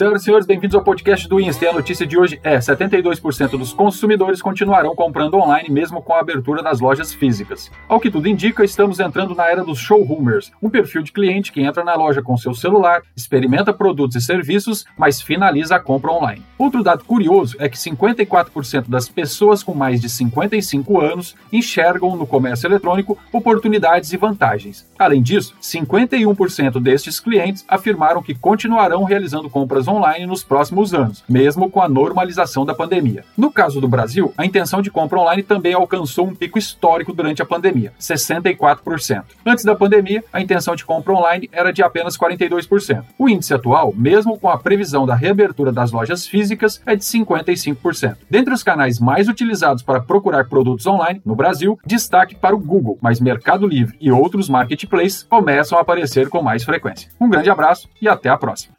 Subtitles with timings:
[0.00, 1.62] Senhoras e senhores, bem-vindos ao podcast do Insta.
[1.62, 6.20] E a notícia de hoje é: 72% dos consumidores continuarão comprando online mesmo com a
[6.20, 7.70] abertura das lojas físicas.
[7.86, 11.60] Ao que tudo indica, estamos entrando na era dos showroomers, um perfil de cliente que
[11.60, 16.42] entra na loja com seu celular, experimenta produtos e serviços, mas finaliza a compra online.
[16.56, 22.26] Outro dado curioso é que 54% das pessoas com mais de 55 anos enxergam no
[22.26, 24.88] comércio eletrônico oportunidades e vantagens.
[24.98, 31.70] Além disso, 51% destes clientes afirmaram que continuarão realizando compras online nos próximos anos, mesmo
[31.70, 33.24] com a normalização da pandemia.
[33.36, 37.42] No caso do Brasil, a intenção de compra online também alcançou um pico histórico durante
[37.42, 39.24] a pandemia, 64%.
[39.44, 43.04] Antes da pandemia, a intenção de compra online era de apenas 42%.
[43.18, 48.16] O índice atual, mesmo com a previsão da reabertura das lojas físicas, é de 55%.
[48.28, 52.98] Dentre os canais mais utilizados para procurar produtos online no Brasil, destaque para o Google,
[53.00, 57.10] mas Mercado Livre e outros marketplaces começam a aparecer com mais frequência.
[57.20, 58.74] Um grande abraço e até a próxima.